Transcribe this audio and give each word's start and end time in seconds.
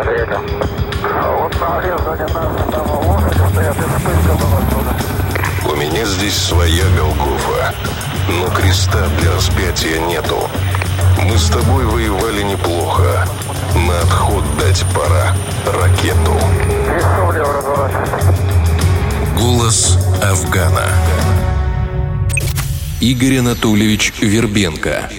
меня 5.74 6.04
здесь 6.04 6.36
своя 6.36 6.84
Голгофа, 6.96 7.74
но 8.28 8.48
креста 8.50 9.08
для 9.18 9.32
распятия 9.32 9.98
нету. 10.06 10.48
Мы 11.24 11.36
с 11.36 11.48
тобой 11.48 11.84
воевали 11.84 12.42
неплохо. 12.42 13.26
На 13.74 14.00
отход 14.02 14.44
дать 14.60 14.84
пора 14.94 15.34
ракету. 15.66 16.38
Голос 19.36 19.98
Афгана. 20.22 20.86
Игорь 23.00 23.38
Анатольевич 23.38 24.12
Вербенко. 24.20 25.10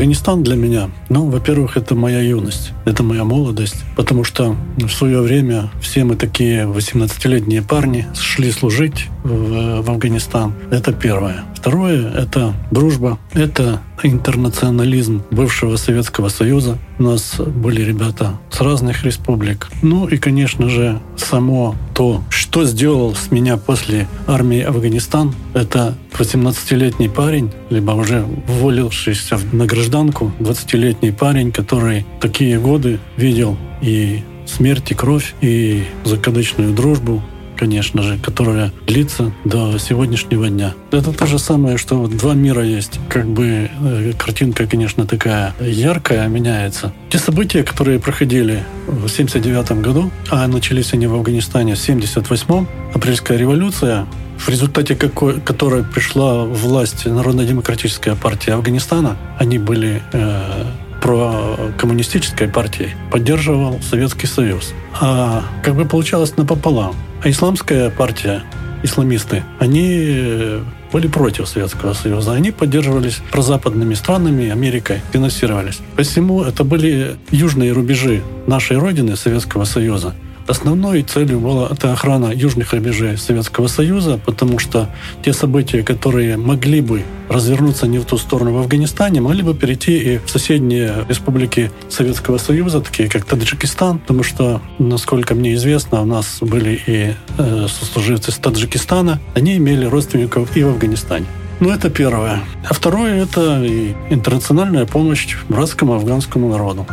Афганистан 0.00 0.42
для 0.42 0.56
меня, 0.56 0.88
ну, 1.10 1.28
во-первых, 1.28 1.76
это 1.76 1.94
моя 1.94 2.22
юность, 2.22 2.72
это 2.86 3.02
моя 3.02 3.22
молодость, 3.24 3.84
потому 3.96 4.24
что 4.24 4.56
в 4.78 4.88
свое 4.88 5.20
время 5.20 5.70
все 5.82 6.04
мы 6.04 6.16
такие 6.16 6.64
18-летние 6.64 7.60
парни 7.60 8.06
шли 8.18 8.50
служить 8.50 9.08
в, 9.24 9.82
в 9.82 9.90
Афганистан. 9.90 10.54
Это 10.70 10.94
первое. 10.94 11.44
Второе— 11.54 12.10
это 12.14 12.54
дружба, 12.70 13.18
это 13.34 13.82
интернационализм 14.02 15.22
бывшего 15.30 15.76
Советского 15.76 16.28
Союза. 16.28 16.78
У 16.98 17.04
нас 17.04 17.36
были 17.38 17.82
ребята 17.82 18.38
с 18.50 18.60
разных 18.60 19.04
республик. 19.04 19.68
Ну 19.82 20.06
и, 20.06 20.16
конечно 20.16 20.68
же, 20.68 21.00
само 21.16 21.74
то, 21.94 22.22
что 22.30 22.64
сделал 22.64 23.14
с 23.14 23.30
меня 23.30 23.56
после 23.56 24.08
армии 24.26 24.60
Афганистан, 24.60 25.34
это 25.54 25.94
18-летний 26.18 27.08
парень, 27.08 27.50
либо 27.70 27.92
уже 27.92 28.24
уволившийся 28.48 29.38
на 29.52 29.66
гражданку, 29.66 30.32
20-летний 30.40 31.12
парень, 31.12 31.52
который 31.52 32.06
такие 32.20 32.58
годы 32.58 32.98
видел 33.16 33.56
и 33.82 34.22
смерть, 34.46 34.90
и 34.90 34.94
кровь, 34.94 35.34
и 35.40 35.84
закадычную 36.04 36.74
дружбу, 36.74 37.22
конечно 37.60 38.02
же, 38.02 38.18
которая 38.18 38.72
длится 38.86 39.32
до 39.44 39.76
сегодняшнего 39.78 40.48
дня. 40.48 40.72
Это 40.90 41.12
то 41.12 41.26
же 41.26 41.38
самое, 41.38 41.76
что 41.76 41.96
вот 41.96 42.16
два 42.16 42.32
мира 42.32 42.64
есть. 42.64 42.98
Как 43.10 43.26
бы 43.26 43.70
э, 43.82 44.12
картинка, 44.18 44.66
конечно, 44.66 45.06
такая 45.06 45.54
яркая, 45.60 46.26
меняется. 46.28 46.94
Те 47.10 47.18
события, 47.18 47.62
которые 47.62 48.00
проходили 48.00 48.64
в 48.86 49.08
79 49.08 49.72
году, 49.82 50.10
а 50.30 50.48
начались 50.48 50.94
они 50.94 51.06
в 51.06 51.14
Афганистане 51.14 51.74
в 51.74 51.78
78 51.78 52.66
апрельская 52.94 53.36
революция, 53.36 54.06
в 54.38 54.48
результате 54.48 54.96
какой, 54.96 55.38
которой 55.40 55.84
пришла 55.84 56.46
власть 56.46 57.04
Народно-демократическая 57.04 58.14
партия 58.14 58.54
Афганистана, 58.54 59.18
они 59.38 59.58
были 59.58 60.02
э, 60.14 60.64
про 61.00 61.56
коммунистической 61.78 62.48
партией, 62.48 62.90
поддерживал 63.10 63.80
Советский 63.82 64.26
Союз. 64.26 64.72
А 65.00 65.44
как 65.62 65.74
бы 65.74 65.84
получалось 65.84 66.36
напополам. 66.36 66.94
А 67.22 67.30
исламская 67.30 67.90
партия, 67.90 68.42
исламисты, 68.82 69.42
они 69.58 70.06
э, 70.08 70.60
были 70.92 71.06
против 71.06 71.48
Советского 71.48 71.92
Союза. 71.92 72.32
Они 72.32 72.50
поддерживались 72.50 73.20
прозападными 73.30 73.94
странами, 73.94 74.50
Америкой, 74.50 75.00
финансировались. 75.12 75.80
Посему 75.96 76.42
это 76.42 76.64
были 76.64 77.16
южные 77.30 77.72
рубежи 77.72 78.22
нашей 78.46 78.78
Родины, 78.78 79.16
Советского 79.16 79.64
Союза. 79.64 80.14
Основной 80.50 81.02
целью 81.02 81.38
была 81.38 81.68
это 81.70 81.92
охрана 81.92 82.32
южных 82.34 82.72
рубежей 82.72 83.16
Советского 83.16 83.68
Союза, 83.68 84.18
потому 84.26 84.58
что 84.58 84.88
те 85.24 85.32
события, 85.32 85.84
которые 85.84 86.36
могли 86.36 86.80
бы 86.80 87.04
развернуться 87.28 87.86
не 87.86 87.98
в 87.98 88.04
ту 88.04 88.18
сторону 88.18 88.54
в 88.54 88.58
Афганистане, 88.58 89.20
могли 89.20 89.44
бы 89.44 89.54
перейти 89.54 89.96
и 89.96 90.18
в 90.18 90.28
соседние 90.28 91.06
республики 91.08 91.70
Советского 91.88 92.38
Союза, 92.38 92.80
такие 92.80 93.08
как 93.08 93.26
Таджикистан, 93.26 94.00
потому 94.00 94.24
что, 94.24 94.60
насколько 94.80 95.36
мне 95.36 95.54
известно, 95.54 96.02
у 96.02 96.04
нас 96.04 96.38
были 96.40 96.80
и 96.84 97.14
э, 97.38 97.66
сослуживцы 97.68 98.32
с 98.32 98.38
Таджикистана, 98.38 99.20
они 99.36 99.56
имели 99.56 99.84
родственников 99.84 100.56
и 100.56 100.64
в 100.64 100.70
Афганистане. 100.70 101.26
Ну, 101.60 101.70
это 101.70 101.90
первое. 101.90 102.40
А 102.68 102.74
второе– 102.74 103.22
это 103.24 103.64
интернациональная 104.10 104.84
помощь 104.84 105.36
братскому 105.48 105.94
афганскому 105.94 106.48
народу. 106.48 106.86